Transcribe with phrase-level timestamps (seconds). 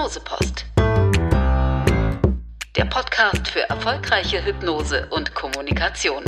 [0.00, 0.64] Hypnosepost.
[2.74, 6.24] Der Podcast für erfolgreiche Hypnose und Kommunikation.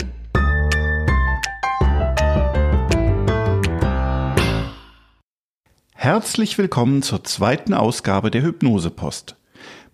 [5.94, 9.36] Herzlich willkommen zur zweiten Ausgabe der Hypnosepost.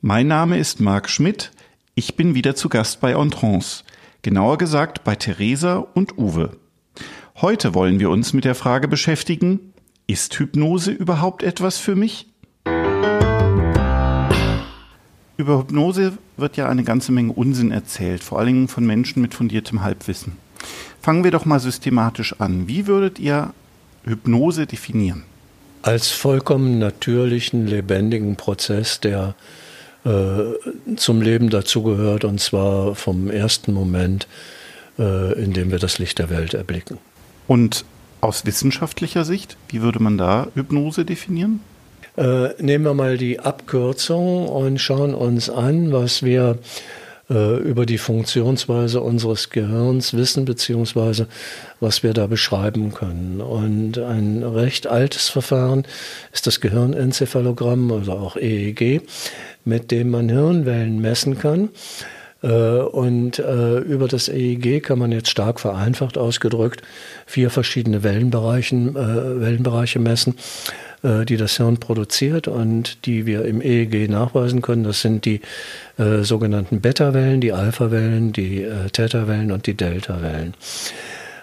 [0.00, 1.52] Mein Name ist Marc Schmidt.
[1.94, 3.84] Ich bin wieder zu Gast bei Entrance.
[4.22, 6.56] Genauer gesagt bei Theresa und Uwe.
[7.36, 9.72] Heute wollen wir uns mit der Frage beschäftigen,
[10.08, 12.26] ist Hypnose überhaupt etwas für mich?
[15.38, 19.34] Über Hypnose wird ja eine ganze Menge Unsinn erzählt, vor allen Dingen von Menschen mit
[19.34, 20.32] fundiertem Halbwissen.
[21.00, 22.66] Fangen wir doch mal systematisch an.
[22.66, 23.54] Wie würdet ihr
[24.02, 25.22] Hypnose definieren?
[25.82, 29.36] Als vollkommen natürlichen, lebendigen Prozess, der
[30.04, 34.26] äh, zum Leben dazugehört, und zwar vom ersten Moment,
[34.98, 36.98] äh, in dem wir das Licht der Welt erblicken.
[37.46, 37.84] Und
[38.20, 41.60] aus wissenschaftlicher Sicht, wie würde man da Hypnose definieren?
[42.16, 46.58] Äh, nehmen wir mal die Abkürzung und schauen uns an, was wir
[47.30, 51.26] äh, über die Funktionsweise unseres Gehirns wissen, beziehungsweise
[51.78, 53.40] was wir da beschreiben können.
[53.40, 55.86] Und ein recht altes Verfahren
[56.32, 59.02] ist das Gehirnenzephalogramm oder auch EEG,
[59.64, 61.68] mit dem man Hirnwellen messen kann.
[62.42, 66.80] Äh, und äh, über das EEG kann man jetzt stark vereinfacht ausgedrückt
[67.26, 74.08] vier verschiedene Wellenbereichen, Wellenbereiche messen äh, die das Hirn produziert und die wir im EEG
[74.08, 74.84] nachweisen können.
[74.84, 75.40] Das sind die
[75.98, 80.54] äh, sogenannten Beta-Wellen, die Alpha-Wellen, die äh, Theta-Wellen und die Delta-Wellen.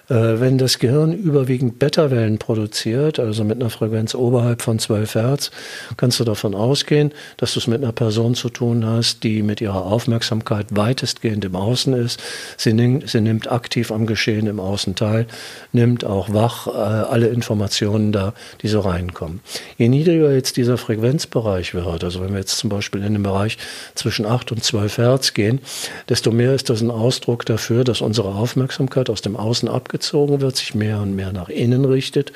[0.10, 5.52] Äh, wenn das Gehirn überwiegend Beta-Wellen produziert, also mit einer Frequenz oberhalb von 12 Hertz,
[5.98, 9.62] kannst du davon ausgehen, dass du es mit einer Person zu tun hast, die mit
[9.62, 12.22] ihrer Aufmerksamkeit weitestgehend im Außen ist.
[12.58, 15.26] Sie, nimmt, sie nimmt aktiv am Geschehen im Außen teil,
[15.72, 19.40] nimmt auch wach äh, alle Informationen da, die so reinkommen.
[19.78, 23.58] Je niedriger jetzt dieser Frequenzbereich wird, also wenn wir jetzt zum Beispiel in den Bereich
[23.96, 25.62] zwischen 8 und 12 Hertz gehen,
[26.10, 30.42] desto mehr ist das ein Ausdruck dafür, dass unsere Aufmerksamkeit aus dem Außen abgeht abgezogen
[30.42, 32.34] wird, sich mehr und mehr nach innen richtet.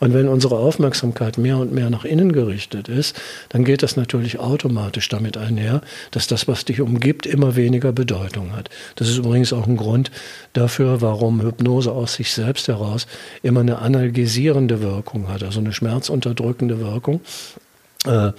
[0.00, 3.20] Und wenn unsere Aufmerksamkeit mehr und mehr nach innen gerichtet ist,
[3.50, 8.56] dann geht das natürlich automatisch damit einher, dass das, was dich umgibt, immer weniger Bedeutung
[8.56, 8.68] hat.
[8.96, 10.10] Das ist übrigens auch ein Grund
[10.54, 13.06] dafür, warum Hypnose aus sich selbst heraus
[13.44, 17.20] immer eine analgesierende Wirkung hat, also eine schmerzunterdrückende Wirkung.
[18.06, 18.32] Äh,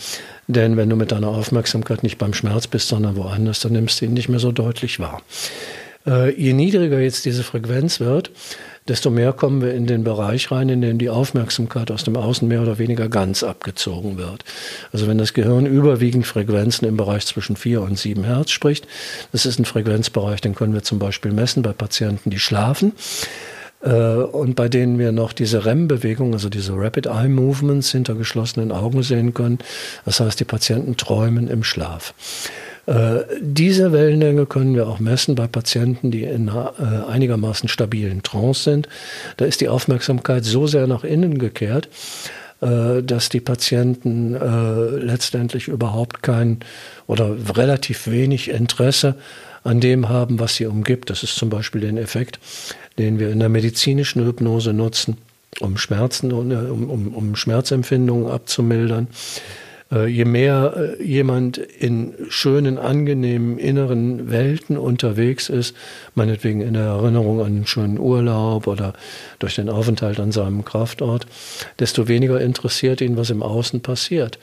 [0.48, 4.06] denn wenn du mit deiner Aufmerksamkeit nicht beim Schmerz bist, sondern woanders, dann nimmst du
[4.06, 5.22] ihn nicht mehr so deutlich wahr.
[6.10, 8.32] Äh, je niedriger jetzt diese Frequenz wird,
[8.88, 12.48] desto mehr kommen wir in den Bereich rein, in dem die Aufmerksamkeit aus dem Außen
[12.48, 14.44] mehr oder weniger ganz abgezogen wird.
[14.92, 18.88] Also wenn das Gehirn überwiegend Frequenzen im Bereich zwischen 4 und 7 Hertz spricht,
[19.32, 22.94] das ist ein Frequenzbereich, den können wir zum Beispiel messen bei Patienten, die schlafen
[23.82, 28.72] äh, und bei denen wir noch diese REM-Bewegung, also diese Rapid Eye Movements hinter geschlossenen
[28.72, 29.60] Augen sehen können.
[30.06, 32.16] Das heißt, die Patienten träumen im Schlaf.
[32.90, 36.52] Äh, diese Wellenlänge können wir auch messen bei Patienten, die in äh,
[37.08, 38.90] einigermaßen stabilen Trance sind.
[39.38, 41.88] Da ist die Aufmerksamkeit so sehr nach innen gekehrt,
[42.62, 46.60] äh, dass die Patienten letztendlich überhaupt kein
[47.06, 49.16] oder relativ wenig Interesse
[49.64, 51.12] an dem haben, was sie umgibt.
[51.12, 52.40] Das ist zum Beispiel der Effekt,
[52.98, 55.18] den wir in der medizinischen Hypnose nutzen,
[55.60, 59.08] um Schmerzen, um, um, um Schmerzempfindungen abzumildern.
[59.92, 65.76] Äh, je mehr äh, jemand in schönen, angenehmen inneren Welten unterwegs ist,
[66.14, 68.94] meinetwegen in der Erinnerung an einen schönen Urlaub oder
[69.40, 71.26] durch den Aufenthalt an seinem Kraftort,
[71.80, 74.38] desto weniger interessiert ihn, was im Außen passiert.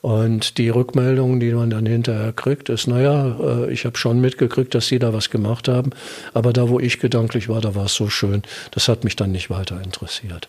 [0.00, 4.74] Und die Rückmeldung, die man dann hinterher kriegt, ist, naja, äh, ich habe schon mitgekriegt,
[4.74, 5.90] dass Sie da was gemacht haben,
[6.32, 9.32] aber da, wo ich gedanklich war, da war es so schön, das hat mich dann
[9.32, 10.48] nicht weiter interessiert.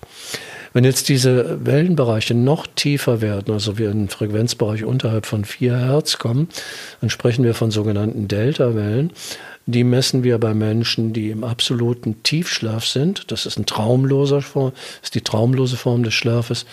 [0.77, 5.75] Wenn jetzt diese Wellenbereiche noch tiefer werden, also wir in den Frequenzbereich unterhalb von 4
[5.75, 6.49] Hertz kommen,
[7.01, 9.11] dann sprechen wir von sogenannten Delta-Wellen.
[9.65, 13.31] Die messen wir bei Menschen, die im absoluten Tiefschlaf sind.
[13.31, 14.71] Das ist ein traumloser Form,
[15.01, 16.67] ist die traumlose Form des Schlafes.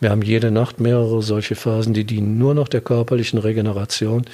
[0.00, 4.24] Wir haben jede Nacht mehrere solche Phasen, die dienen nur noch der körperlichen Regeneration.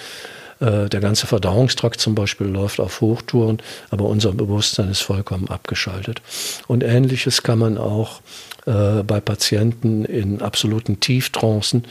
[0.61, 3.59] Äh, der ganze Verdauungstrakt zum Beispiel läuft auf Hochtouren,
[3.91, 6.21] aber unser Bewusstsein ist vollkommen abgeschaltet.
[6.67, 8.21] Und ähnliches kann man auch
[8.67, 11.85] äh, bei Patienten in absoluten Tieftrancen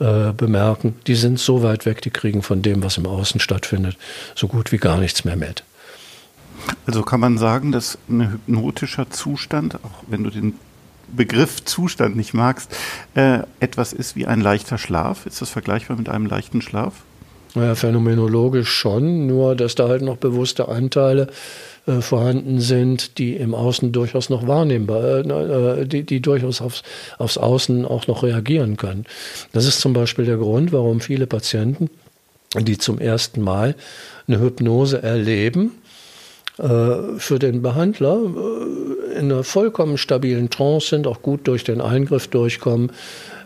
[0.00, 0.96] äh, bemerken.
[1.06, 3.96] Die sind so weit weg, die kriegen von dem, was im Außen stattfindet,
[4.34, 5.64] so gut wie gar nichts mehr mit.
[6.86, 10.54] Also kann man sagen, dass ein hypnotischer Zustand, auch wenn du den
[11.10, 12.76] Begriff Zustand nicht magst,
[13.14, 15.24] äh, etwas ist wie ein leichter Schlaf.
[15.24, 16.92] Ist das vergleichbar mit einem leichten Schlaf?
[17.54, 21.28] Naja, phänomenologisch schon, nur dass da halt noch bewusste Anteile
[21.86, 26.82] äh, vorhanden sind, die im Außen durchaus noch wahrnehmbar, äh, äh, die, die durchaus aufs,
[27.16, 29.06] aufs Außen auch noch reagieren können.
[29.52, 31.88] Das ist zum Beispiel der Grund, warum viele Patienten,
[32.54, 33.74] die zum ersten Mal
[34.26, 35.72] eine Hypnose erleben,
[36.58, 41.80] äh, für den Behandler äh, in einer vollkommen stabilen Trance sind, auch gut durch den
[41.80, 42.90] Eingriff durchkommen,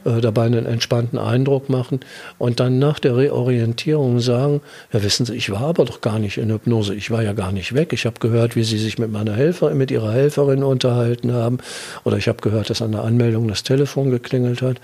[0.04, 2.00] äh, dabei einen entspannten Eindruck machen
[2.38, 4.60] und dann nach der Reorientierung sagen,
[4.92, 7.52] ja wissen Sie, ich war aber doch gar nicht in Hypnose, ich war ja gar
[7.52, 7.92] nicht weg.
[7.92, 11.58] Ich habe gehört, wie Sie sich mit meiner Helferin, mit Ihrer Helferin unterhalten haben
[12.04, 14.80] oder ich habe gehört, dass an der Anmeldung das Telefon geklingelt hat.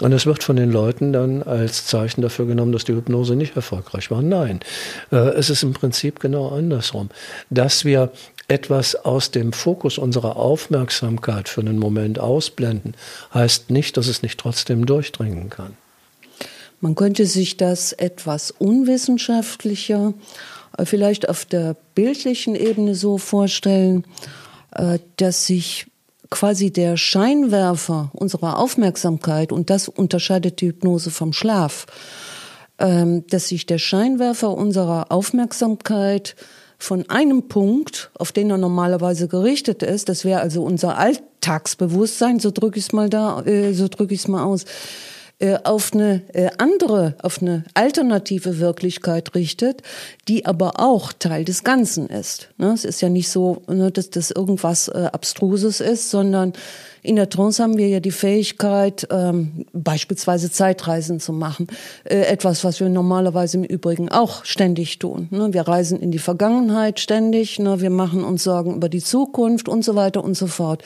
[0.00, 3.56] Und es wird von den Leuten dann als Zeichen dafür genommen, dass die Hypnose nicht
[3.56, 4.22] erfolgreich war.
[4.22, 4.60] Nein,
[5.10, 7.10] äh, es ist im Prinzip genau andersrum.
[7.50, 8.10] Dass wir
[8.52, 12.94] etwas aus dem Fokus unserer Aufmerksamkeit für einen Moment ausblenden,
[13.32, 15.76] heißt nicht, dass es nicht trotzdem durchdringen kann.
[16.80, 20.12] Man könnte sich das etwas unwissenschaftlicher,
[20.76, 24.04] äh, vielleicht auf der bildlichen Ebene so vorstellen,
[24.74, 25.86] äh, dass sich
[26.28, 31.86] quasi der Scheinwerfer unserer Aufmerksamkeit, und das unterscheidet die Hypnose vom Schlaf,
[32.78, 36.34] ähm, dass sich der Scheinwerfer unserer Aufmerksamkeit
[36.82, 42.50] von einem Punkt, auf den er normalerweise gerichtet ist, das wäre also unser Alltagsbewusstsein, so
[42.50, 44.64] drücke ich es mal da, äh, so drücke ich es mal aus,
[45.38, 49.82] äh, auf eine äh, andere, auf eine alternative Wirklichkeit richtet,
[50.26, 52.48] die aber auch Teil des Ganzen ist.
[52.58, 52.72] Ne?
[52.72, 56.52] Es ist ja nicht so, ne, dass das irgendwas äh, Abstruses ist, sondern
[57.04, 61.66] in der Trance haben wir ja die Fähigkeit, ähm, beispielsweise Zeitreisen zu machen.
[62.04, 65.26] Äh, etwas, was wir normalerweise im Übrigen auch ständig tun.
[65.30, 65.52] Ne?
[65.52, 67.80] Wir reisen in die Vergangenheit ständig, ne?
[67.80, 70.84] wir machen uns Sorgen über die Zukunft und so weiter und so fort.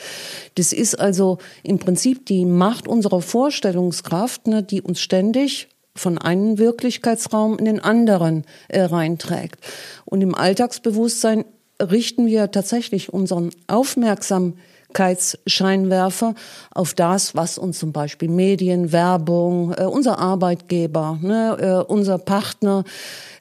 [0.55, 4.63] Das ist also im Prinzip die Macht unserer Vorstellungskraft, ne?
[4.63, 9.59] die uns ständig von einem Wirklichkeitsraum in den anderen äh, reinträgt.
[10.05, 11.45] Und im Alltagsbewusstsein
[11.79, 14.57] richten wir tatsächlich unseren Aufmerksamkeit
[14.97, 16.35] Aufmerksamkeitsscheinwerfer
[16.71, 22.83] auf das, was uns zum Beispiel Medien, Werbung, äh, unser Arbeitgeber, ne, äh, unser Partner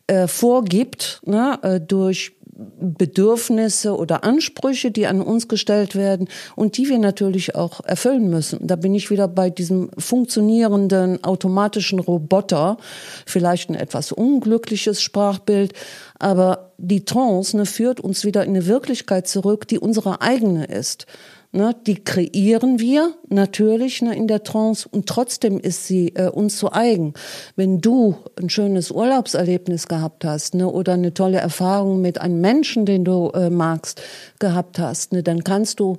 [0.06, 2.32] äh, vorgibt, ne, äh, durch
[2.81, 8.66] Bedürfnisse oder Ansprüche, die an uns gestellt werden und die wir natürlich auch erfüllen müssen.
[8.66, 12.78] Da bin ich wieder bei diesem funktionierenden automatischen Roboter,
[13.26, 15.75] vielleicht ein etwas unglückliches Sprachbild,
[16.19, 21.06] aber die Trance ne, führt uns wieder in eine Wirklichkeit zurück, die unsere eigene ist.
[21.56, 26.58] Ne, die kreieren wir natürlich ne, in der Trance und trotzdem ist sie äh, uns
[26.58, 27.14] zu eigen.
[27.56, 32.84] Wenn du ein schönes Urlaubserlebnis gehabt hast ne, oder eine tolle Erfahrung mit einem Menschen,
[32.84, 34.02] den du äh, magst,
[34.38, 35.96] gehabt hast, ne, dann kannst du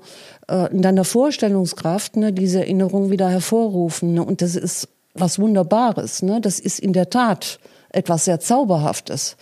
[0.48, 4.13] äh, in deiner Vorstellungskraft ne, diese Erinnerung wieder hervorrufen.
[4.13, 6.21] Ne, und das ist was Wunderbares.
[6.21, 6.39] Ne?
[6.39, 7.57] Das ist in der Tat
[7.89, 9.38] etwas sehr Zauberhaftes.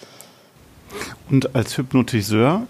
[1.30, 2.68] Und als Hypnotiseur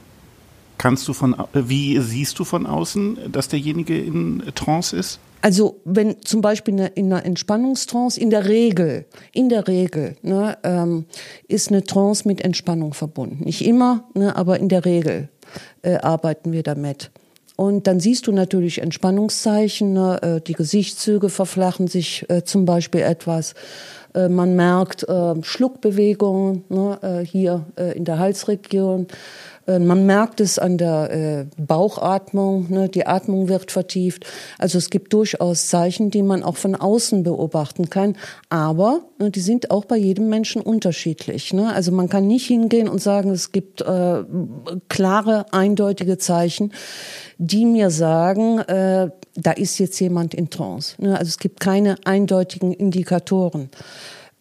[0.77, 5.19] Kannst du von, wie siehst du von außen, dass derjenige in Trance ist?
[5.41, 11.05] Also wenn zum Beispiel in einer Entspannungstrance, in der Regel, in der Regel ne, ähm,
[11.47, 13.43] ist eine Trance mit Entspannung verbunden.
[13.43, 15.29] Nicht immer, ne, aber in der Regel
[15.83, 17.11] äh, arbeiten wir damit.
[17.57, 23.01] Und dann siehst du natürlich Entspannungszeichen, ne, äh, die Gesichtszüge verflachen sich äh, zum Beispiel
[23.01, 23.53] etwas.
[24.15, 29.07] Äh, man merkt äh, Schluckbewegungen ne, hier in der Halsregion.
[29.67, 32.89] Äh, man merkt es an der äh, Bauchatmung, ne?
[32.89, 34.25] die Atmung wird vertieft.
[34.57, 38.15] Also es gibt durchaus Zeichen, die man auch von außen beobachten kann.
[38.49, 41.53] Aber ne, die sind auch bei jedem Menschen unterschiedlich.
[41.53, 41.73] Ne?
[41.73, 44.23] Also man kann nicht hingehen und sagen, es gibt äh,
[44.89, 46.73] klare, eindeutige Zeichen,
[47.37, 51.01] die mir sagen, äh, da ist jetzt jemand in Trance.
[51.01, 51.17] Ne?
[51.17, 53.69] Also es gibt keine eindeutigen Indikatoren.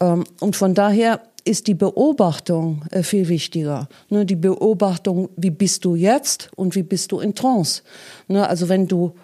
[0.00, 3.88] Ähm, und von daher ist die Beobachtung äh, viel wichtiger.
[4.08, 7.82] Ne, die Beobachtung, wie bist du jetzt und wie bist du in Trance.
[8.28, 9.14] Ne, also wenn du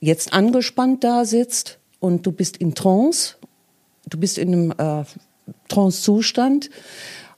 [0.00, 3.36] jetzt angespannt da sitzt und du bist in Trance,
[4.08, 5.04] du bist in einem äh,
[5.68, 6.70] Trance-Zustand,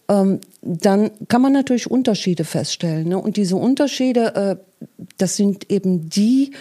[0.08, 3.08] ähm, dann kann man natürlich Unterschiede feststellen.
[3.08, 3.18] Ne?
[3.18, 4.86] Und diese Unterschiede, äh,
[5.18, 6.52] das sind eben die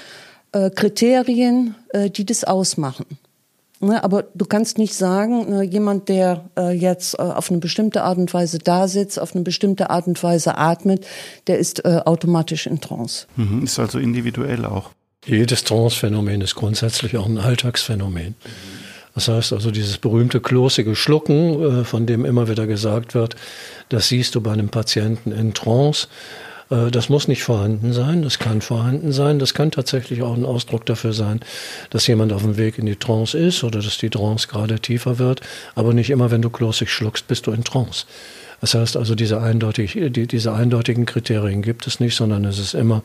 [0.52, 3.06] Kriterien, die das ausmachen.
[3.82, 8.04] Ne, aber du kannst nicht sagen, ne, jemand, der äh, jetzt äh, auf eine bestimmte
[8.04, 11.06] Art und Weise da sitzt, auf eine bestimmte Art und Weise atmet,
[11.48, 13.28] der ist äh, automatisch in Trance.
[13.38, 14.92] Mhm, ist also individuell auch.
[15.26, 18.36] Jedes Trance-Phänomen ist grundsätzlich auch ein Alltagsphänomen.
[19.16, 23.36] Das heißt also, dieses berühmte klosige Schlucken, von dem immer wieder gesagt wird,
[23.90, 26.08] das siehst du bei einem Patienten in Trance.
[26.70, 30.46] Äh, das muss nicht vorhanden sein, das kann vorhanden sein, das kann tatsächlich auch ein
[30.46, 31.40] Ausdruck dafür sein,
[31.90, 35.20] dass jemand auf dem Weg in die Trance ist oder dass die Trance gerade tiefer
[35.20, 35.42] wird,
[35.76, 38.06] aber nicht immer, wenn du kloßig schluckst, bist du in Trance.
[38.62, 42.74] Das heißt also, diese, eindeutig, die, diese eindeutigen Kriterien gibt es nicht, sondern es ist
[42.74, 43.04] immer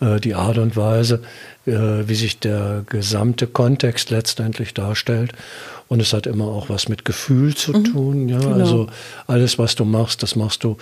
[0.00, 1.22] äh, die Art und Weise,
[1.66, 1.72] äh,
[2.06, 5.32] wie sich der gesamte Kontext letztendlich darstellt.
[5.88, 7.84] Und es hat immer auch was mit Gefühl zu mhm.
[7.84, 8.28] tun.
[8.28, 8.38] Ja?
[8.38, 8.52] Genau.
[8.52, 8.86] Also
[9.26, 10.76] alles, was du machst, das machst du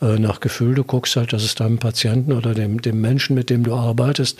[0.00, 0.74] äh, nach Gefühl.
[0.74, 4.38] Du guckst halt, dass es deinem Patienten oder dem, dem Menschen, mit dem du arbeitest,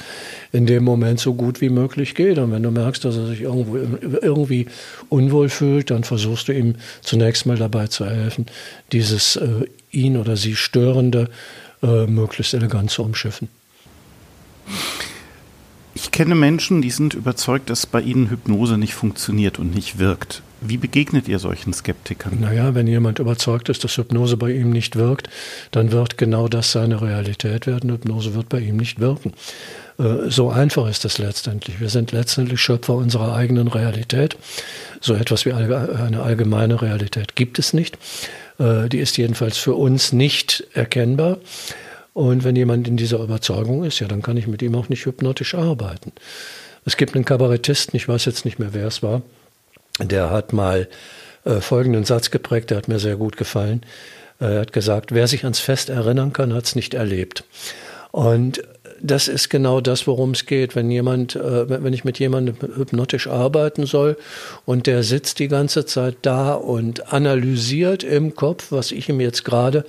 [0.53, 2.39] in dem Moment so gut wie möglich geht.
[2.39, 4.67] Und wenn du merkst, dass er sich irgendwo irgendwie
[5.09, 8.47] unwohl fühlt, dann versuchst du ihm zunächst mal dabei zu helfen,
[8.93, 11.29] dieses äh, ihn oder sie störende
[11.83, 13.49] äh, möglichst elegant zu umschiffen.
[15.95, 20.43] Ich kenne Menschen, die sind überzeugt, dass bei ihnen Hypnose nicht funktioniert und nicht wirkt.
[20.61, 22.39] Wie begegnet ihr solchen Skeptikern?
[22.41, 25.31] Naja, wenn jemand überzeugt ist, dass Hypnose bei ihm nicht wirkt,
[25.71, 27.91] dann wird genau das seine Realität werden.
[27.91, 29.33] Hypnose wird bei ihm nicht wirken.
[29.99, 31.81] Äh, so einfach ist es letztendlich.
[31.81, 34.37] Wir sind letztendlich Schöpfer unserer eigenen Realität.
[35.01, 37.97] So etwas wie eine allgemeine Realität gibt es nicht.
[38.59, 41.39] Äh, die ist jedenfalls für uns nicht erkennbar.
[42.21, 45.07] Und wenn jemand in dieser Überzeugung ist, ja, dann kann ich mit ihm auch nicht
[45.07, 46.13] hypnotisch arbeiten.
[46.85, 49.23] Es gibt einen Kabarettisten, ich weiß jetzt nicht mehr, wer es war,
[49.99, 50.87] der hat mal
[51.47, 53.87] äh, folgenden Satz geprägt, der hat mir sehr gut gefallen.
[54.39, 57.45] Er hat gesagt, wer sich ans Fest erinnern kann, hat es nicht erlebt.
[58.13, 58.63] Und
[59.01, 60.77] das ist genau das, worum es geht.
[60.77, 64.19] Wenn jemand, äh, wenn ich mit jemandem hypnotisch arbeiten soll
[64.67, 69.47] und der sitzt die ganze Zeit da und analysiert im Kopf, was ich ihm jetzt
[69.47, 69.87] gerade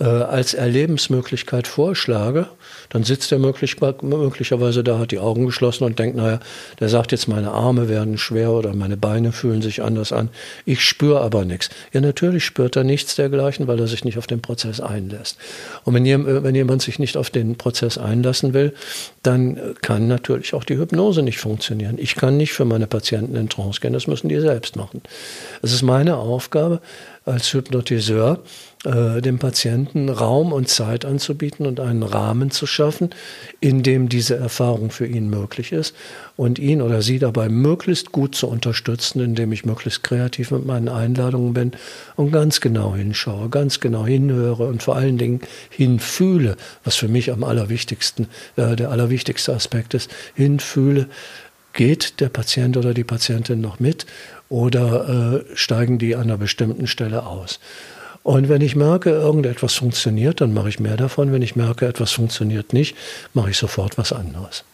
[0.00, 2.48] äh, als Erlebensmöglichkeit vorschlage,
[2.90, 6.40] dann sitzt er möglich, möglicherweise da, hat die Augen geschlossen und denkt, naja,
[6.80, 10.30] der sagt jetzt, meine Arme werden schwer oder meine Beine fühlen sich anders an.
[10.64, 11.70] Ich spüre aber nichts.
[11.92, 15.38] Ja, natürlich spürt er nichts dergleichen, weil er sich nicht auf den Prozess einlässt.
[15.84, 18.74] Und wenn, äh, wenn jemand sich nicht auf den Prozess einlassen will,
[19.22, 21.98] dann kann natürlich auch die Hypnose nicht funktionieren.
[21.98, 25.02] Ich kann nicht für meine Patienten in Trance gehen, das müssen die selbst machen.
[25.62, 26.80] Es ist meine Aufgabe
[27.24, 28.40] als Hypnotiseur,
[28.84, 33.10] äh, dem Patienten Raum und Zeit anzubieten und einen Rahmen zu schaffen,
[33.60, 35.94] in dem diese Erfahrung für ihn möglich ist
[36.36, 40.88] und ihn oder sie dabei möglichst gut zu unterstützen, indem ich möglichst kreativ mit meinen
[40.88, 41.72] Einladungen bin
[42.16, 47.32] und ganz genau hinschaue, ganz genau hinhöre und vor allen Dingen hinfühle, was für mich
[47.32, 51.08] am allerwichtigsten, äh, der allerwichtigste Aspekt ist, hinfühle,
[51.72, 54.06] geht der Patient oder die Patientin noch mit
[54.48, 57.60] oder äh, steigen die an einer bestimmten Stelle aus.
[58.24, 61.30] Und wenn ich merke, irgendetwas funktioniert, dann mache ich mehr davon.
[61.30, 62.96] Wenn ich merke, etwas funktioniert nicht,
[63.34, 64.64] mache ich sofort was anderes.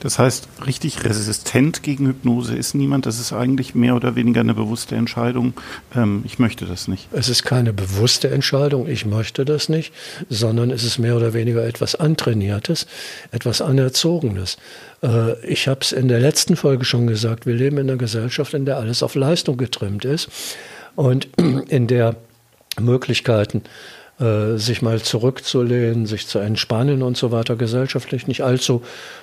[0.00, 3.06] Das heißt, richtig resistent gegen Hypnose ist niemand.
[3.06, 5.54] Das ist eigentlich mehr oder weniger eine bewusste Entscheidung.
[5.94, 7.06] Ähm, ich möchte das nicht.
[7.12, 9.92] Es ist keine bewusste Entscheidung, ich möchte das nicht,
[10.28, 12.88] sondern es ist mehr oder weniger etwas Antrainiertes,
[13.30, 14.56] etwas Anerzogenes.
[15.04, 18.54] Äh, ich habe es in der letzten Folge schon gesagt, wir leben in einer Gesellschaft,
[18.54, 20.28] in der alles auf Leistung getrimmt ist
[20.96, 21.28] und
[21.68, 22.16] in der
[22.80, 23.62] Möglichkeiten,
[24.18, 28.82] äh, sich mal zurückzulehnen, sich zu entspannen und so weiter, gesellschaftlich nicht allzu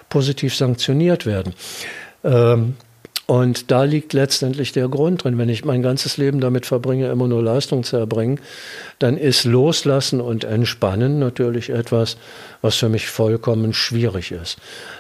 [0.10, 1.54] positiv sanktioniert werden.
[2.24, 2.76] Ähm,
[3.28, 5.38] und da liegt letztendlich der Grund drin.
[5.38, 8.40] Wenn ich mein ganzes Leben damit verbringe, immer nur Leistung zu erbringen,
[9.00, 12.16] dann ist Loslassen und Entspannen natürlich etwas,
[12.62, 14.58] was für mich vollkommen schwierig ist.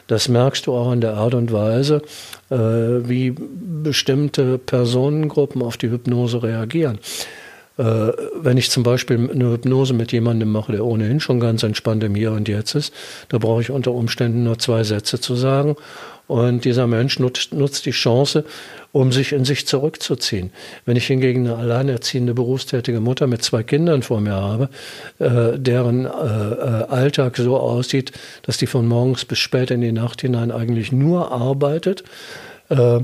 [0.07, 2.01] Das merkst du auch in der Art und Weise,
[2.49, 6.99] äh, wie bestimmte Personengruppen auf die Hypnose reagieren.
[7.77, 7.83] Äh,
[8.35, 12.15] wenn ich zum Beispiel eine Hypnose mit jemandem mache, der ohnehin schon ganz entspannt im
[12.15, 12.93] Hier und Jetzt ist,
[13.29, 15.75] da brauche ich unter Umständen nur zwei Sätze zu sagen.
[16.27, 18.43] Und dieser Mensch nutzt, nutzt die Chance,
[18.91, 20.51] um sich in sich zurückzuziehen.
[20.85, 24.69] Wenn ich hingegen eine alleinerziehende berufstätige Mutter mit zwei Kindern vor mir habe,
[25.19, 29.93] äh, deren äh, äh Alltag so aussieht, dass die von morgens bis spät in die
[29.93, 32.03] Nacht hinein eigentlich nur arbeitet,
[32.69, 32.99] äh,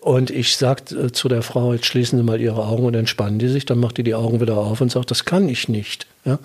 [0.00, 3.38] und ich sage äh, zu der Frau, jetzt schließen Sie mal Ihre Augen und entspannen
[3.38, 3.66] die sich.
[3.66, 6.06] Dann macht die die Augen wieder auf und sagt, das kann ich nicht.
[6.24, 6.38] Ja?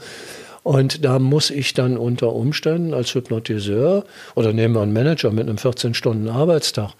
[0.63, 4.03] Und da muss ich dann unter Umständen als Hypnotiseur
[4.35, 6.91] oder nehmen wir einen Manager mit einem 14-Stunden-Arbeitstag,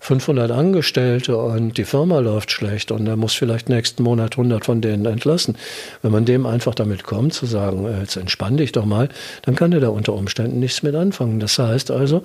[0.00, 4.80] 500 Angestellte und die Firma läuft schlecht und er muss vielleicht nächsten Monat 100 von
[4.80, 5.56] denen entlassen.
[6.02, 9.08] Wenn man dem einfach damit kommt, zu sagen, äh, jetzt entspann dich doch mal,
[9.42, 11.40] dann kann er da unter Umständen nichts mit anfangen.
[11.40, 12.22] Das heißt also,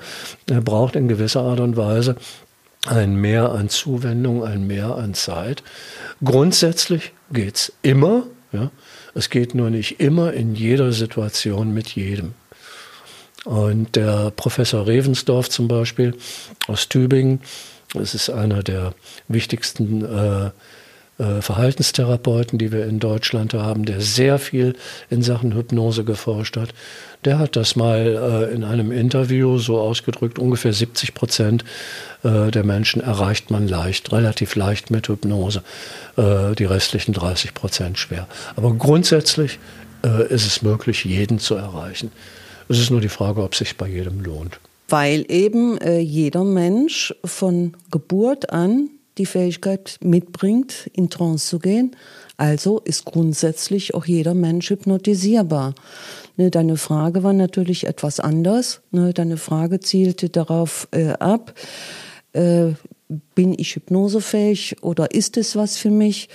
[0.49, 2.15] er braucht in gewisser Art und Weise
[2.87, 5.63] ein Mehr an Zuwendung, ein Mehr an Zeit.
[6.23, 8.23] Grundsätzlich geht es immer.
[8.51, 8.71] Ja?
[9.13, 12.33] Es geht nur nicht immer in jeder Situation mit jedem.
[13.45, 16.15] Und der Professor Revensdorf zum Beispiel
[16.67, 17.41] aus Tübingen,
[17.93, 18.93] das ist einer der
[19.27, 20.51] wichtigsten äh,
[21.21, 24.75] äh, Verhaltenstherapeuten, die wir in Deutschland haben, der sehr viel
[25.09, 26.69] in Sachen Hypnose geforscht hat.
[27.25, 31.63] Der hat das mal äh, in einem Interview so ausgedrückt, ungefähr 70 Prozent
[32.23, 35.63] äh, der Menschen erreicht man leicht, relativ leicht mit Hypnose,
[36.17, 38.27] die restlichen 30 Prozent schwer.
[38.55, 39.59] Aber grundsätzlich
[40.29, 42.11] ist es möglich, jeden zu erreichen.
[42.67, 44.59] Es ist nur die Frage, ob es sich bei jedem lohnt.
[44.89, 51.95] Weil eben jeder Mensch von Geburt an die Fähigkeit mitbringt, in Trance zu gehen.
[52.37, 55.75] Also ist grundsätzlich auch jeder Mensch hypnotisierbar.
[56.37, 58.81] Ne, deine Frage war natürlich etwas anders.
[58.91, 61.53] Ne, deine Frage zielte darauf äh, ab,
[62.33, 62.71] äh,
[63.35, 66.29] bin ich hypnosefähig oder ist es was für mich?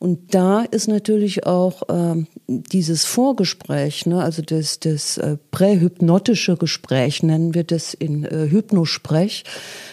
[0.00, 7.22] Und da ist natürlich auch äh, dieses Vorgespräch, ne, also das, das äh, prähypnotische Gespräch,
[7.22, 9.44] nennen wir das in Hypnosprech,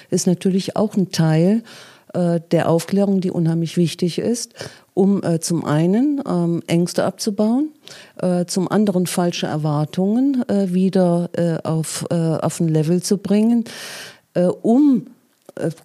[0.09, 1.63] ist natürlich auch ein Teil
[2.13, 4.53] der Aufklärung, die unheimlich wichtig ist,
[4.93, 7.69] um äh, zum einen ähm, Ängste abzubauen,
[8.21, 13.63] äh, zum anderen falsche Erwartungen äh, wieder äh, auf, äh, auf ein Level zu bringen,
[14.33, 15.20] äh, um äh,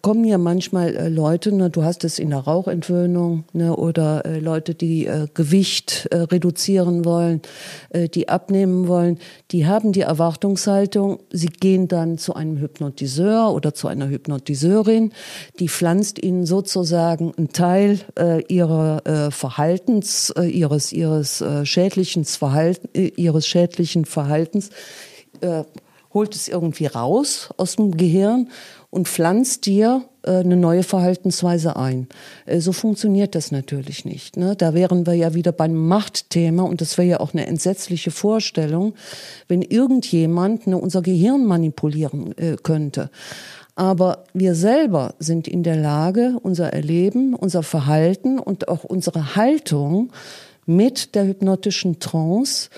[0.03, 4.39] kommen ja manchmal äh, Leute, ne, du hast es in der Rauchentwöhnung ne, oder äh,
[4.39, 7.43] Leute, die äh, Gewicht äh, reduzieren wollen,
[7.91, 9.19] äh, die abnehmen wollen,
[9.51, 15.13] die haben die Erwartungshaltung, sie gehen dann zu einem Hypnotiseur oder zu einer Hypnotiseurin,
[15.59, 22.25] die pflanzt ihnen sozusagen einen Teil äh, ihrer äh, Verhaltens, äh, ihres ihres äh, schädlichen
[22.25, 24.71] Verhalten, äh, ihres schädlichen Verhaltens
[25.41, 25.65] äh,
[26.17, 28.49] holt es irgendwie raus aus dem Gehirn
[28.97, 32.09] und pflanzt dir äh, eine neue Verhaltensweise ein.
[32.47, 34.39] Äh, so funktioniert das natürlich nicht.
[34.39, 34.57] Ne?
[34.57, 38.95] Da wären wir ja wieder beim Machtthema und das wäre ja auch eine entsetzliche Vorstellung,
[39.49, 43.11] wenn irgendjemand ne, unser Gehirn manipulieren äh, könnte.
[43.75, 50.11] Aber wir selber sind in der Lage, unser Erleben, unser Verhalten und auch unsere Haltung
[50.65, 52.71] mit der hypnotischen Trance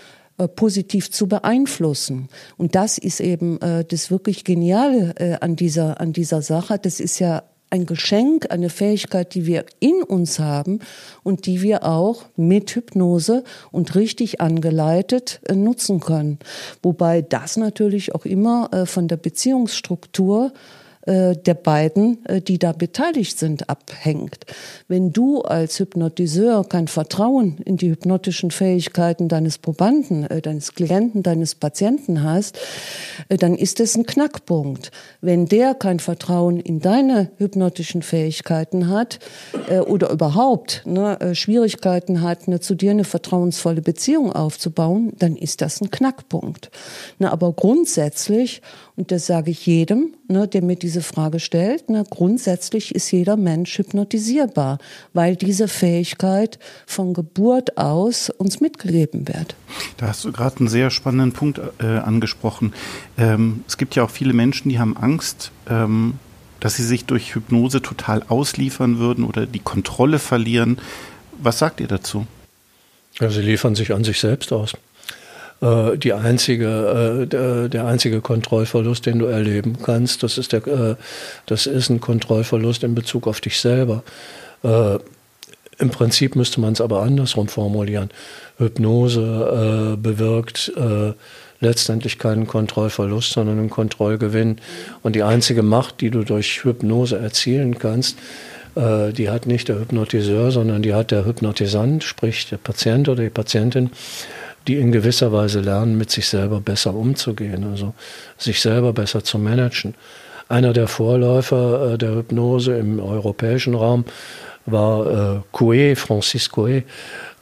[0.47, 2.29] positiv zu beeinflussen.
[2.57, 6.79] Und das ist eben äh, das wirklich Geniale äh, an dieser an dieser Sache.
[6.79, 10.81] Das ist ja ein Geschenk, eine Fähigkeit, die wir in uns haben
[11.23, 16.39] und die wir auch mit Hypnose und richtig angeleitet äh, nutzen können.
[16.83, 20.53] Wobei das natürlich auch immer äh, von der Beziehungsstruktur
[21.09, 24.45] äh, der beiden, äh, die da beteiligt sind, abhängt.
[24.89, 31.23] Wenn du als Hypnotiseur kein Vertrauen in die hypnotischen Fähigkeiten deines Probanden, äh, deines Klienten,
[31.23, 32.59] deines Patienten hast,
[33.31, 34.91] dann ist es ein Knackpunkt.
[35.23, 39.19] Wenn der kein Vertrauen in deine hypnotischen Fähigkeiten hat
[39.87, 45.81] oder überhaupt ne, Schwierigkeiten hat, ne, zu dir eine vertrauensvolle Beziehung aufzubauen, dann ist das
[45.81, 46.71] ein Knackpunkt.
[47.19, 48.63] Na, aber grundsätzlich,
[48.97, 51.91] und das sage ich jedem, ne, der mir diese Frage stellt.
[51.91, 54.79] Ne, grundsätzlich ist jeder Mensch hypnotisierbar,
[55.13, 59.55] weil diese Fähigkeit von Geburt aus uns mitgegeben wird.
[59.97, 62.75] Da hast du gerade einen sehr spannenden Punkt äh, angesprochen.
[63.17, 66.15] Ähm, es gibt ja auch viele Menschen, die haben Angst, ähm,
[66.59, 70.79] dass sie sich durch Hypnose total ausliefern würden oder die Kontrolle verlieren.
[71.41, 72.27] Was sagt ihr dazu?
[73.21, 74.75] Ja, sie liefern sich an sich selbst aus.
[75.61, 80.95] Äh, die einzige, äh, der einzige Kontrollverlust, den du erleben kannst, das ist, der, äh,
[81.47, 84.03] das ist ein Kontrollverlust in Bezug auf dich selber.
[85.79, 88.11] Im Prinzip müsste man es aber andersrum formulieren.
[88.57, 90.73] Hypnose bewirkt
[91.61, 94.57] letztendlich keinen Kontrollverlust, sondern einen Kontrollgewinn.
[95.05, 98.19] Und die einzige Macht, die du durch Hypnose erzielen kannst,
[98.75, 103.31] die hat nicht der Hypnotiseur, sondern die hat der Hypnotisant, sprich der Patient oder die
[103.31, 103.91] Patientin
[104.69, 107.95] die in gewisser Weise lernen, mit sich selber besser umzugehen, also
[108.37, 109.95] sich selber besser zu managen.
[110.49, 114.05] Einer der Vorläufer äh, der Hypnose im europäischen Raum
[114.67, 116.85] war äh, Coué, Francis Coué.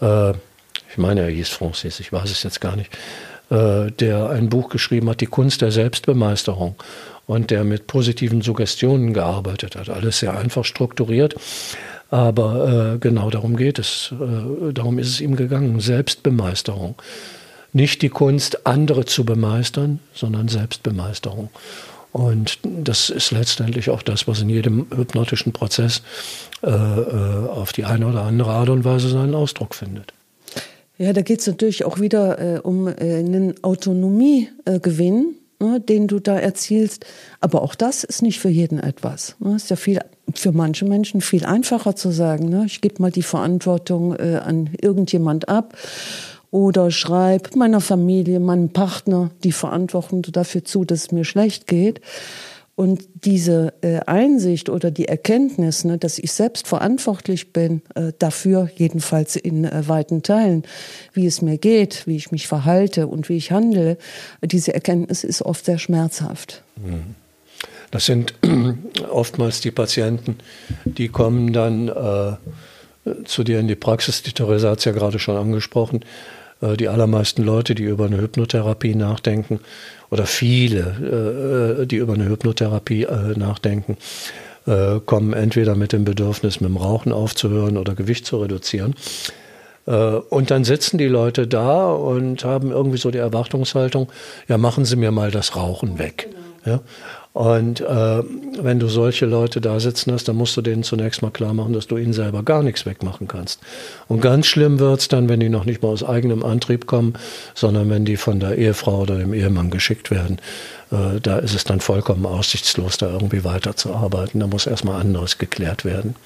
[0.01, 0.31] Äh,
[0.89, 2.91] ich meine, er hieß Francis, ich weiß es jetzt gar nicht.
[3.51, 6.77] Äh, der ein Buch geschrieben hat, Die Kunst der Selbstbemeisterung
[7.27, 9.89] und der mit positiven Suggestionen gearbeitet hat.
[9.89, 11.35] Alles sehr einfach strukturiert.
[12.11, 14.13] Aber äh, genau darum geht es.
[14.13, 15.81] Äh, darum ist es ihm gegangen.
[15.81, 16.95] Selbstbemeisterung.
[17.73, 21.51] Nicht die Kunst, andere zu bemeistern, sondern Selbstbemeisterung.
[22.13, 26.01] Und das ist letztendlich auch das, was in jedem hypnotischen Prozess
[26.63, 30.15] äh, äh auf die eine oder andere Art und Weise seinen Ausdruck findet.
[30.97, 36.21] Ja, da geht es natürlich auch wieder äh, um äh, einen Autonomiegewinn ne, den du
[36.21, 37.07] da erzielst.
[37.41, 39.37] Aber auch das ist nicht für jeden etwas.
[39.39, 39.57] Ne?
[39.57, 40.01] Ist ja viel,
[40.35, 42.65] für manche Menschen viel einfacher zu sagen, ne?
[42.67, 45.77] ich gebe mal die Verantwortung äh, an irgendjemand ab
[46.51, 52.01] oder schreib meiner Familie, meinem Partner die Verantwortung dafür zu, dass es mir schlecht geht.
[52.75, 58.69] Und diese äh, Einsicht oder die Erkenntnis, ne, dass ich selbst verantwortlich bin äh, dafür,
[58.77, 60.63] jedenfalls in äh, weiten Teilen,
[61.15, 63.97] wie es mir geht, wie ich mich verhalte und wie ich handle,
[64.43, 66.63] diese Erkenntnis ist oft sehr schmerzhaft.
[66.77, 67.15] Mhm.
[67.91, 68.35] Das sind
[69.11, 70.39] oftmals die Patienten,
[70.85, 72.37] die kommen dann äh,
[73.25, 74.23] zu dir in die Praxis.
[74.23, 76.01] Die Theresa hat es ja gerade schon angesprochen.
[76.61, 79.61] Äh, die allermeisten Leute, die über eine Hypnotherapie nachdenken,
[80.11, 83.97] oder viele, äh, die über eine Hypnotherapie äh, nachdenken,
[84.67, 88.95] äh, kommen entweder mit dem Bedürfnis, mit dem Rauchen aufzuhören oder Gewicht zu reduzieren.
[89.87, 94.11] Äh, und dann sitzen die Leute da und haben irgendwie so die Erwartungshaltung,
[94.49, 96.29] ja, machen Sie mir mal das Rauchen weg.
[96.65, 96.81] Ja?
[97.37, 98.23] Und äh,
[98.63, 101.75] wenn du solche Leute da sitzen hast, dann musst du denen zunächst mal klar machen,
[101.75, 103.61] dass du ihnen selber gar nichts wegmachen kannst.
[104.09, 107.13] Und ganz schlimm wird's dann, wenn die noch nicht mal aus eigenem Antrieb kommen,
[107.55, 110.39] sondern wenn die von der Ehefrau oder dem Ehemann geschickt werden.
[110.91, 114.41] Äh, da ist es dann vollkommen aussichtslos, da irgendwie weiterzuarbeiten.
[114.41, 116.17] Da muss erstmal anderes geklärt werden.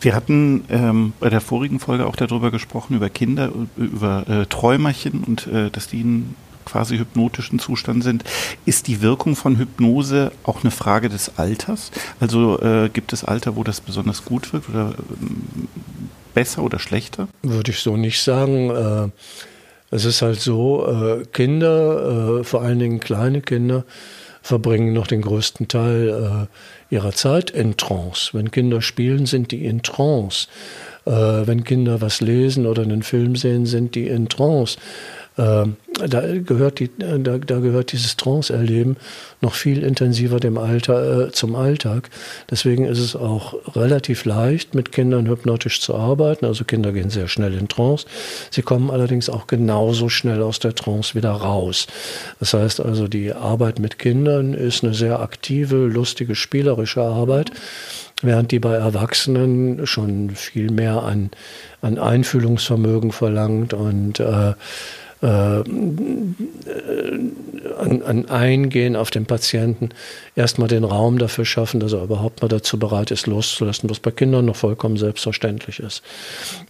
[0.00, 5.24] Wir hatten ähm, bei der vorigen Folge auch darüber gesprochen, über Kinder, über äh, Träumerchen
[5.24, 8.24] und äh, dass die einen quasi hypnotischen Zustand sind.
[8.64, 11.90] Ist die Wirkung von Hypnose auch eine Frage des Alters?
[12.20, 14.94] Also äh, gibt es Alter, wo das besonders gut wirkt oder äh,
[16.34, 17.28] besser oder schlechter?
[17.42, 18.70] Würde ich so nicht sagen.
[18.70, 19.08] Äh,
[19.90, 23.84] es ist halt so, äh, Kinder, äh, vor allen Dingen kleine Kinder,
[24.42, 26.48] verbringen noch den größten Teil
[26.90, 28.30] äh, ihrer Zeit in Trance.
[28.32, 30.48] Wenn Kinder spielen, sind die in Trance.
[31.04, 34.76] wenn Kinder was lesen oder einen Film sehen, sind die in Trance.
[35.38, 35.76] Ähm,
[36.08, 38.96] da gehört, die, da, da gehört dieses Trance-Erleben
[39.40, 42.10] noch viel intensiver dem Alter, äh, zum Alltag.
[42.50, 46.46] Deswegen ist es auch relativ leicht, mit Kindern hypnotisch zu arbeiten.
[46.46, 48.06] Also Kinder gehen sehr schnell in Trance.
[48.50, 51.86] Sie kommen allerdings auch genauso schnell aus der Trance wieder raus.
[52.38, 57.50] Das heißt also, die Arbeit mit Kindern ist eine sehr aktive, lustige, spielerische Arbeit
[58.22, 61.30] während die bei Erwachsenen schon viel mehr an,
[61.80, 64.52] an Einfühlungsvermögen verlangt und äh,
[65.22, 65.26] äh,
[67.78, 69.90] an, an Eingehen auf den Patienten
[70.34, 74.10] erstmal den Raum dafür schaffen, dass er überhaupt mal dazu bereit ist, loszulassen, was bei
[74.10, 76.02] Kindern noch vollkommen selbstverständlich ist.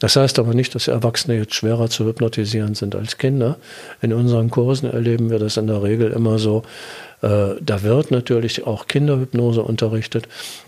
[0.01, 3.57] Das heißt aber nicht, dass Erwachsene jetzt schwerer zu hypnotisieren sind als Kinder.
[4.03, 8.67] In unseren Kursen erleben wir das in der Regel immer so, äh, da wird natürlich
[8.67, 10.27] auch Kinderhypnose unterrichtet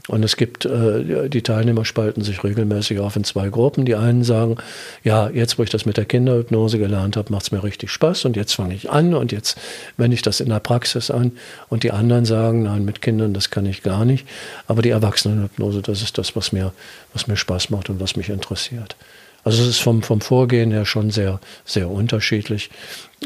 [0.08, 3.84] und es gibt, äh, die Teilnehmer spalten sich regelmäßig auf in zwei Gruppen.
[3.84, 4.56] Die einen sagen,
[5.04, 8.24] ja, jetzt wo ich das mit der Kinderhypnose gelernt habe, macht es mir richtig Spaß
[8.24, 9.58] und jetzt fange ich an und jetzt
[9.96, 11.32] wende ich das in der Praxis an.
[11.68, 14.26] Und die anderen sagen, nein, mit Kindern, das kann ich gar nicht.
[14.66, 16.72] Aber die Erwachsenenhypnose, das ist das, was mir,
[17.12, 18.96] was mir Spaß macht und was mich interessiert.
[19.44, 22.70] Also es ist vom, vom Vorgehen her schon sehr, sehr unterschiedlich.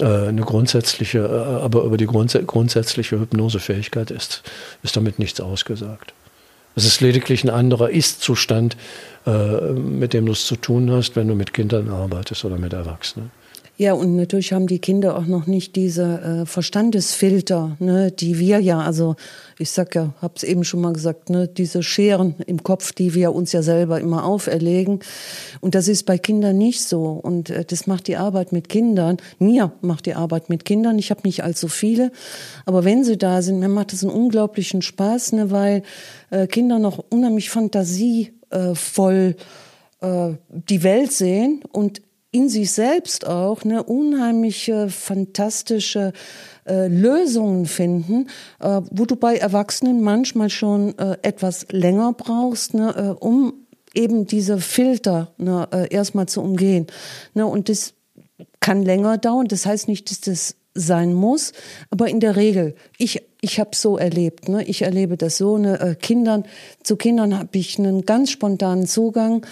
[0.01, 4.43] Äh, eine grundsätzliche, äh, aber über die grunds grundsätzliche Hypnosefähigkeit ist,
[4.83, 6.13] ist damit nichts ausgesagt.
[6.75, 8.77] Es ist lediglich ein anderer Ist-Zustand,
[9.27, 9.31] äh,
[9.73, 13.31] mit dem du es zu tun hast, wenn du mit Kindern arbeitest oder mit Erwachsenen.
[13.79, 18.59] Ja, und natürlich haben die Kinder auch noch nicht diese äh, Verstandesfilter, ne, die wir
[18.59, 19.17] ja, also
[19.59, 23.35] ich sag ja, hab's eben schon mal gesagt, ne, diese Scheren im Kopf, die wir
[23.35, 25.01] uns ja selber immer auferlegen.
[25.61, 27.05] Und das ist bei Kindern nicht so.
[27.05, 29.19] Und äh, das macht die Arbeit mit Kindern.
[29.39, 30.99] Mir macht die Arbeit mit Kindern.
[30.99, 32.13] Ich habe nicht allzu viele,
[32.65, 35.83] aber wenn sie da sind, mir macht das einen unglaublichen Spaß, ne, weil
[36.31, 39.37] äh, Kinder noch unheimlich fantasievoll
[40.01, 46.13] äh, die Welt sehen und in sich selbst auch eine unheimliche, fantastische
[46.67, 48.29] äh, Lösungen finden,
[48.61, 53.55] äh, wo du bei Erwachsenen manchmal schon äh, etwas länger brauchst, ne, äh, um
[53.95, 56.87] eben diese Filter ne, äh, erstmal zu umgehen.
[57.35, 57.95] Ne, und das
[58.61, 59.47] kann länger dauern.
[59.49, 61.53] Das heißt nicht, dass das sein muss,
[61.89, 64.65] aber in der Regel, ich ich habe so erlebt, ne?
[64.65, 65.79] ich erlebe das so, ne?
[65.81, 66.45] Äh, Kindern
[66.83, 69.47] zu Kindern habe ich einen ganz spontanen Zugang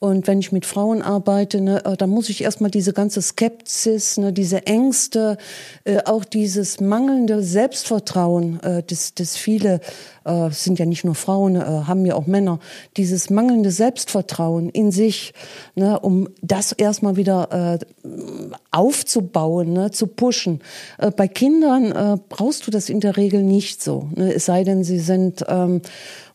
[0.00, 4.16] und wenn ich mit Frauen arbeite, ne, äh, dann muss ich erstmal diese ganze Skepsis,
[4.16, 5.36] ne, diese Ängste,
[5.84, 9.80] äh, auch dieses mangelnde Selbstvertrauen, äh, das, das viele,
[10.24, 12.60] äh, sind ja nicht nur Frauen, äh, haben ja auch Männer,
[12.96, 15.34] dieses mangelnde Selbstvertrauen in sich,
[15.74, 18.08] ne, um das erstmal wieder äh,
[18.70, 20.60] aufzubauen, ne, zu pushen.
[20.96, 24.64] Äh, bei Kindern äh, brauchst du das in der Regel nicht so, ne, es sei
[24.64, 25.82] denn, sie sind ähm,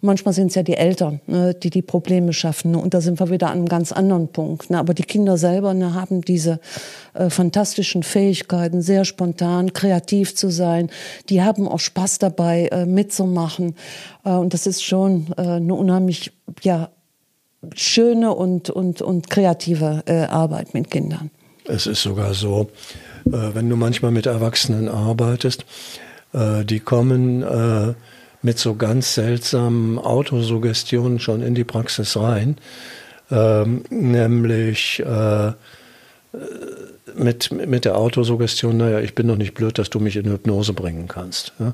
[0.06, 2.72] Manchmal sind es ja die Eltern, ne, die die Probleme schaffen.
[2.72, 2.78] Ne?
[2.78, 4.70] Und da sind wir wieder an einem ganz anderen Punkt.
[4.70, 4.78] Ne?
[4.78, 6.60] Aber die Kinder selber ne, haben diese
[7.14, 10.90] äh, fantastischen Fähigkeiten, sehr spontan, kreativ zu sein.
[11.30, 13.76] Die haben auch Spaß dabei, äh, mitzumachen.
[14.24, 16.90] Äh, und das ist schon äh, eine unheimlich ja,
[17.74, 21.32] schöne und, und, und kreative äh, Arbeit mit Kindern.
[21.68, 22.70] Es ist sogar so,
[23.26, 25.66] äh, wenn du manchmal mit Erwachsenen arbeitest,
[26.38, 27.96] die kommen
[28.46, 32.58] mit so ganz seltsamen Autosuggestionen schon in die Praxis rein,
[33.32, 35.52] ähm, nämlich äh,
[37.16, 40.74] mit, mit der Autosuggestion, naja, ich bin doch nicht blöd, dass du mich in Hypnose
[40.74, 41.54] bringen kannst.
[41.58, 41.74] Ja?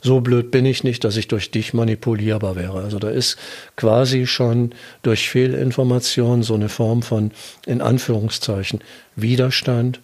[0.00, 2.80] So blöd bin ich nicht, dass ich durch dich manipulierbar wäre.
[2.80, 3.36] Also da ist
[3.76, 4.70] quasi schon
[5.02, 7.30] durch Fehlinformation so eine Form von,
[7.66, 8.80] in Anführungszeichen,
[9.16, 10.00] Widerstand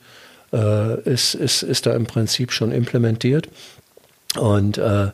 [0.53, 3.49] äh, ist, ist, ist da im Prinzip schon implementiert.
[4.39, 5.13] Und äh,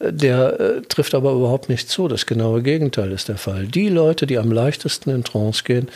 [0.00, 2.08] der äh, trifft aber überhaupt nicht zu.
[2.08, 3.66] Das genaue Gegenteil ist der Fall.
[3.66, 5.88] Die Leute, die am leichtesten in Trance gehen,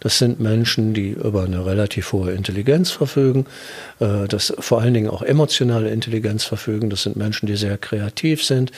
[0.00, 3.46] das sind Menschen, die über eine relativ hohe Intelligenz verfügen,
[4.00, 6.90] äh, das vor allen Dingen auch emotionale Intelligenz verfügen.
[6.90, 8.72] Das sind Menschen, die sehr kreativ sind,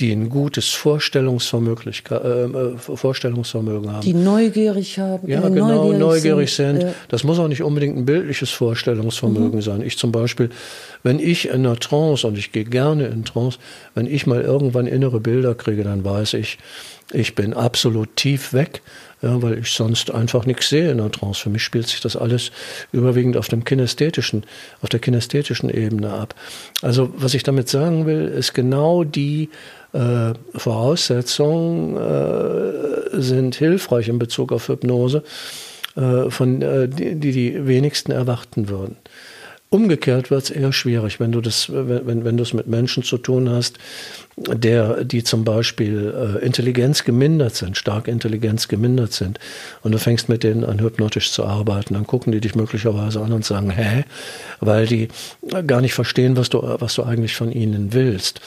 [0.00, 4.00] die ein gutes Vorstellungsvermögen, äh, äh, Vorstellungsvermögen haben.
[4.00, 5.28] Die neugierig haben.
[5.28, 6.80] Ja, äh, genau, neugierig, neugierig sind.
[6.80, 6.94] sind.
[7.08, 9.62] Das muss auch nicht unbedingt ein bildliches Vorstellungsvermögen mhm.
[9.62, 9.82] sein.
[9.82, 10.50] Ich zum Beispiel,
[11.02, 13.58] wenn ich in einer Trance, und ich gehe gerne in Trance,
[13.94, 16.58] wenn ich mal irgendwann innere Bilder kriege, dann weiß ich,
[17.12, 18.82] ich bin absolut tief weg,
[19.22, 21.40] ja, weil ich sonst einfach nichts sehe in der Trance.
[21.42, 22.52] Für mich spielt sich das alles
[22.92, 24.44] überwiegend auf dem kinästhetischen,
[24.80, 26.34] auf der kinästhetischen Ebene ab.
[26.82, 29.50] Also was ich damit sagen will, ist genau die
[29.92, 35.22] äh, Voraussetzungen äh, sind hilfreich in Bezug auf Hypnose,
[35.96, 38.96] äh, von, äh, die, die die wenigsten erwarten würden.
[39.72, 43.18] Umgekehrt wird es eher schwierig, wenn du das, wenn, wenn du es mit Menschen zu
[43.18, 43.78] tun hast,
[44.36, 49.38] der, die zum Beispiel äh, Intelligenz gemindert sind, stark Intelligenz gemindert sind,
[49.84, 53.32] und du fängst mit denen an, hypnotisch zu arbeiten, dann gucken die dich möglicherweise an
[53.32, 54.02] und sagen, hä?
[54.58, 55.06] Weil die
[55.68, 58.40] gar nicht verstehen, was du, was du eigentlich von ihnen willst.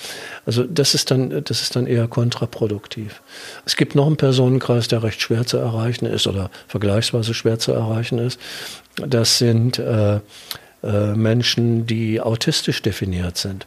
[0.45, 3.21] Also das ist dann, das ist dann eher kontraproduktiv.
[3.65, 7.71] Es gibt noch einen Personenkreis, der recht schwer zu erreichen ist oder vergleichsweise schwer zu
[7.71, 8.41] erreichen ist.
[8.95, 10.19] Das sind äh,
[10.84, 13.65] äh, Menschen, die autistisch definiert sind.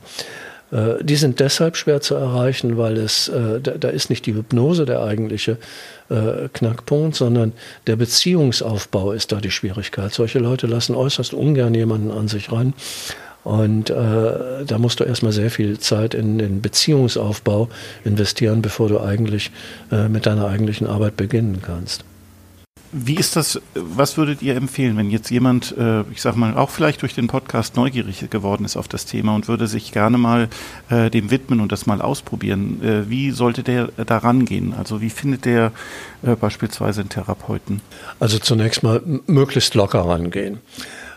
[0.70, 4.84] Äh, die sind deshalb schwer zu erreichen, weil es, äh, da, ist nicht die Hypnose
[4.84, 5.58] der eigentliche
[6.08, 7.52] Knackpunkt, sondern
[7.88, 10.12] der Beziehungsaufbau ist da die Schwierigkeit.
[10.12, 12.74] Solche Leute lassen äußerst ungern jemanden an sich ran.
[13.42, 17.68] Und da musst du erstmal sehr viel Zeit in den Beziehungsaufbau
[18.04, 19.50] investieren, bevor du eigentlich
[20.08, 22.04] mit deiner eigentlichen Arbeit beginnen kannst.
[22.98, 26.70] Wie ist das, was würdet ihr empfehlen, wenn jetzt jemand, äh, ich sag mal, auch
[26.70, 30.48] vielleicht durch den Podcast neugierig geworden ist auf das Thema und würde sich gerne mal
[30.88, 32.82] äh, dem widmen und das mal ausprobieren?
[32.82, 34.72] Äh, wie sollte der da rangehen?
[34.72, 35.72] Also wie findet der
[36.22, 37.82] äh, beispielsweise einen Therapeuten?
[38.18, 40.60] Also zunächst mal möglichst locker rangehen.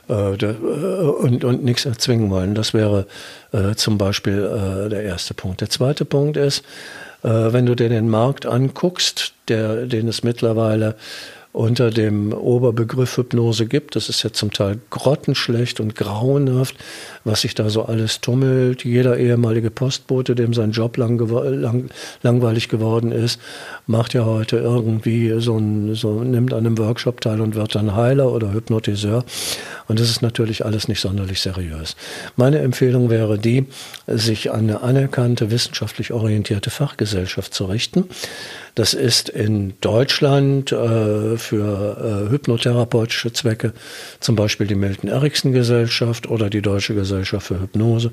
[0.09, 2.55] Äh, äh, und, und nichts erzwingen wollen.
[2.55, 3.07] Das wäre
[3.77, 5.61] zum Beispiel der erste Punkt.
[5.61, 6.63] Der zweite Punkt ist,
[7.23, 10.95] wenn du dir den Markt anguckst, der, den es mittlerweile
[11.59, 13.97] unter dem Oberbegriff Hypnose gibt.
[13.97, 16.75] Das ist ja zum Teil grottenschlecht und grauenhaft,
[17.23, 18.85] was sich da so alles tummelt.
[18.85, 21.89] Jeder ehemalige Postbote, dem sein Job lang, lang,
[22.21, 23.39] langweilig geworden ist,
[23.87, 27.95] macht ja heute irgendwie so ein, so nimmt an einem Workshop teil und wird dann
[27.95, 29.23] Heiler oder Hypnotiseur.
[29.87, 31.95] Und das ist natürlich alles nicht sonderlich seriös.
[32.35, 33.65] Meine Empfehlung wäre die,
[34.07, 38.05] sich an eine anerkannte, wissenschaftlich orientierte Fachgesellschaft zu richten.
[38.75, 43.73] Das ist in Deutschland äh, für äh, hypnotherapeutische Zwecke
[44.19, 47.08] zum Beispiel die Milton Erickson Gesellschaft oder die Deutsche Gesellschaft
[47.39, 48.11] für Hypnose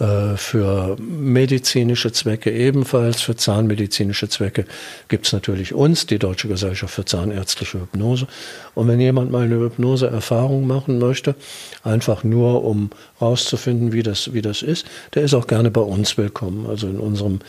[0.00, 4.64] äh, für medizinische Zwecke ebenfalls, für zahnmedizinische Zwecke
[5.08, 8.28] gibt es natürlich uns, die Deutsche Gesellschaft für Zahnärztliche Hypnose.
[8.76, 11.34] Und wenn jemand mal eine Hypnose-Erfahrung machen möchte,
[11.82, 16.16] einfach nur um rauszufinden, wie das, wie das ist, der ist auch gerne bei uns
[16.16, 17.40] willkommen, also in unserem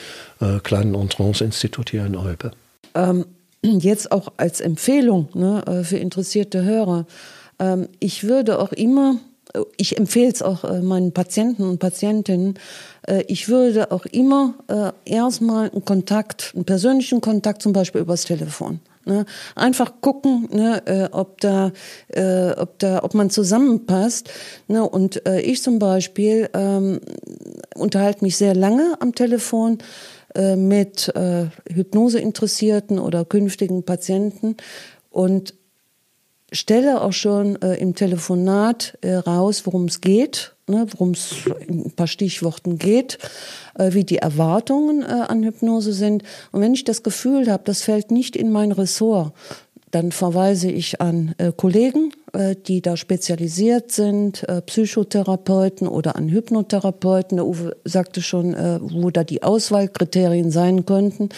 [0.41, 2.51] äh, kleinen Entrance-Institut hier in Olpe.
[2.95, 3.25] Ähm,
[3.61, 7.05] jetzt auch als Empfehlung ne, äh, für interessierte Hörer.
[7.59, 9.17] Ähm, ich würde auch immer
[9.77, 12.59] ich empfehle es auch äh, meinen Patienten und Patientinnen,
[13.07, 18.23] äh, ich würde auch immer äh, erstmal einen Kontakt, einen persönlichen Kontakt zum Beispiel übers
[18.23, 18.79] Telefon.
[19.05, 19.25] Ne?
[19.55, 21.71] Einfach gucken, ne, äh, ob da,
[22.09, 24.29] äh, ob da, ob man zusammenpasst.
[24.67, 24.87] Ne?
[24.87, 26.99] Und äh, ich zum Beispiel ähm,
[27.75, 29.79] unterhalte mich sehr lange am Telefon
[30.35, 34.57] äh, mit äh, Hypnoseinteressierten oder künftigen Patienten
[35.09, 35.55] und
[36.51, 41.85] stelle auch schon äh, im Telefonat äh, raus, worum es geht, ne, worum es in
[41.85, 43.17] ein paar Stichworten geht,
[43.75, 46.23] äh, wie die Erwartungen äh, an Hypnose sind.
[46.51, 49.33] Und wenn ich das Gefühl habe, das fällt nicht in mein Ressort,
[49.91, 56.29] dann verweise ich an äh, Kollegen, äh, die da spezialisiert sind, äh, Psychotherapeuten oder an
[56.29, 57.37] Hypnotherapeuten.
[57.37, 61.29] Der Uwe sagte schon, äh, wo da die Auswahlkriterien sein könnten.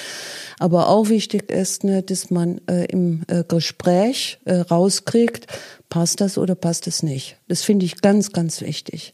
[0.59, 5.47] Aber auch wichtig ist, ne, dass man äh, im äh, Gespräch rauskriegt,
[5.89, 7.37] passt das oder passt es nicht.
[7.47, 9.13] Das finde ich ganz, ganz wichtig.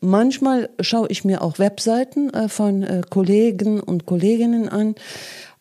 [0.00, 4.94] Manchmal schaue ich mir auch Webseiten von Kollegen und Kolleginnen an.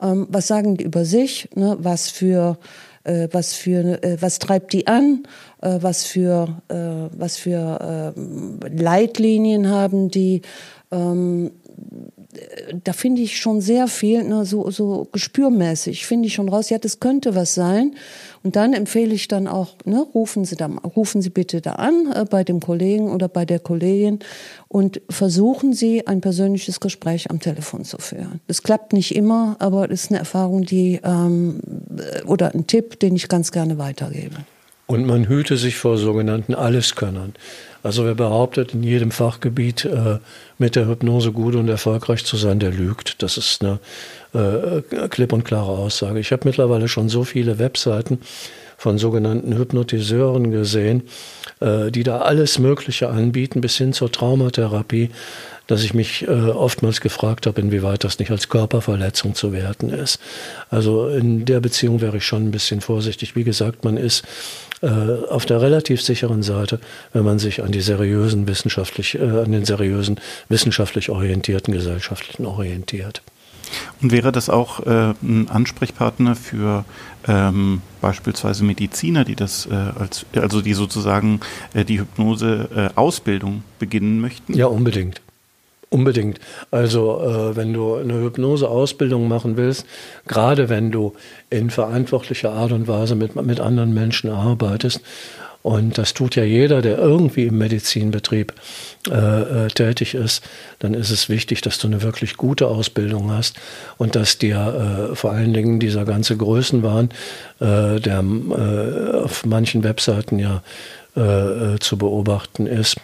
[0.02, 1.50] Ähm, was sagen die über sich?
[1.56, 1.78] Ne?
[1.80, 2.58] Was für
[3.32, 5.24] was für äh, was treibt die an,
[5.62, 10.42] äh, was für äh, was für äh, Leitlinien haben die.
[10.92, 11.52] Ähm,
[12.84, 16.78] da finde ich schon sehr viel, ne, so, so gespürmäßig, finde ich schon raus, ja,
[16.78, 17.96] das könnte was sein.
[18.44, 22.12] Und dann empfehle ich dann auch, ne, rufen Sie da, rufen Sie bitte da an
[22.14, 24.20] äh, bei dem Kollegen oder bei der Kollegin
[24.68, 28.42] und versuchen Sie ein persönliches Gespräch am Telefon zu führen.
[28.48, 31.60] Das klappt nicht immer, aber das ist eine Erfahrung, die ähm,
[32.26, 34.36] oder ein Tipp, den ich ganz gerne weitergebe.
[34.88, 37.34] Und man hüte sich vor sogenannten Alleskönnern.
[37.84, 40.20] Also wer behauptet, in jedem Fachgebiet äh,
[40.58, 43.22] mit der Hypnose gut und erfolgreich zu sein, der lügt.
[43.22, 43.80] Das ist eine
[44.34, 46.20] äh, klipp und klare Aussage.
[46.20, 48.20] Ich habe mittlerweile schon so viele Webseiten
[48.78, 51.04] von sogenannten Hypnotiseuren gesehen,
[51.60, 55.10] äh, die da alles Mögliche anbieten, bis hin zur Traumatherapie,
[55.68, 60.20] dass ich mich äh, oftmals gefragt habe, inwieweit das nicht als Körperverletzung zu werten ist.
[60.70, 63.36] Also in der Beziehung wäre ich schon ein bisschen vorsichtig.
[63.36, 64.24] Wie gesagt, man ist
[64.82, 66.80] äh, auf der relativ sicheren Seite,
[67.14, 73.22] wenn man sich an die seriösen wissenschaftlich, äh, an den seriösen wissenschaftlich orientierten Gesellschaften orientiert.
[74.02, 76.86] Und wäre das auch äh, ein Ansprechpartner für
[77.28, 81.42] ähm, beispielsweise Mediziner, die das äh, als, also die sozusagen
[81.74, 84.54] äh, die Hypnose-Ausbildung beginnen möchten?
[84.54, 85.22] Ja, unbedingt.
[85.90, 86.40] Unbedingt.
[86.70, 89.86] Also äh, wenn du eine Hypnose-Ausbildung machen willst,
[90.28, 91.14] gerade wenn du
[91.50, 95.02] in verantwortlicher Art und Weise mit, mit anderen Menschen arbeitest,
[95.68, 98.54] und das tut ja jeder, der irgendwie im Medizinbetrieb
[99.10, 100.42] äh, äh, tätig ist,
[100.80, 103.58] dann ist es wichtig, dass du eine wirklich gute Ausbildung hast
[103.98, 107.10] und dass dir äh, vor allen Dingen dieser ganze Größenwahn,
[107.60, 110.64] äh, der äh, auf manchen Webseiten ja
[111.16, 112.96] äh, zu beobachten ist,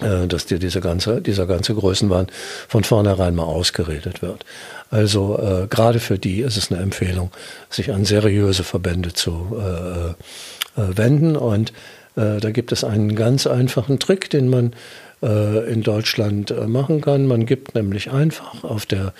[0.00, 2.28] dass dir diese ganze, dieser ganze Größenwahn
[2.68, 4.44] von vornherein mal ausgeredet wird.
[4.90, 7.30] Also äh, gerade für die ist es eine Empfehlung,
[7.68, 11.36] sich an seriöse Verbände zu äh, äh, wenden.
[11.36, 11.72] Und
[12.16, 14.72] äh, da gibt es einen ganz einfachen Trick, den man
[15.22, 17.26] äh, in Deutschland äh, machen kann.
[17.26, 19.12] Man gibt nämlich einfach auf der,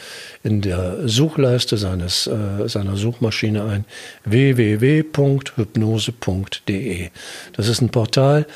[0.43, 3.85] in der Suchleiste seines, äh, seiner Suchmaschine ein
[4.25, 7.11] www.hypnose.de.
[7.57, 8.47] Das ist ein Portal,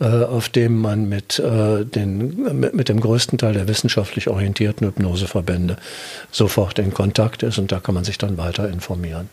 [0.00, 4.86] äh, auf dem man mit, äh, den, mit, mit, dem größten Teil der wissenschaftlich orientierten
[4.86, 5.76] Hypnoseverbände
[6.30, 9.28] sofort in Kontakt ist und da kann man sich dann weiter informieren.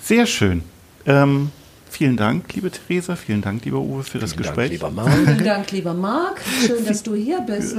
[0.00, 0.62] Sehr schön.
[1.06, 1.50] Ähm,
[1.92, 4.80] vielen Dank, liebe Theresa, vielen Dank, lieber Uwe, für das vielen Gespräch.
[4.80, 5.12] Dank, lieber Marc.
[5.12, 6.40] Vielen Dank, lieber Marc.
[6.66, 7.76] Schön, dass du hier bist.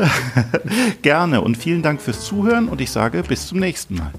[1.01, 4.13] Gerne und vielen Dank fürs Zuhören und ich sage bis zum nächsten Mal.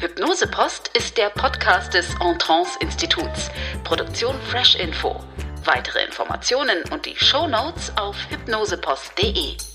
[0.00, 3.50] Hypnosepost ist der Podcast des Entrance Instituts.
[3.84, 5.20] Produktion Fresh Info.
[5.64, 9.67] Weitere Informationen und die Show Notes auf hypnosepost.de.